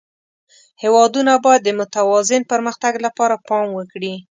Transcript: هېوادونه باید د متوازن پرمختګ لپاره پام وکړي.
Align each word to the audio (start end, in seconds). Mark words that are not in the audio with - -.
هېوادونه 0.83 1.31
باید 1.45 1.61
د 1.65 1.69
متوازن 1.79 2.41
پرمختګ 2.51 2.93
لپاره 3.05 3.35
پام 3.47 3.67
وکړي. 3.73 4.13